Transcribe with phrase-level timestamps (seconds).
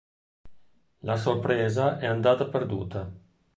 [1.01, 3.07] La sorpresa è andata perduta.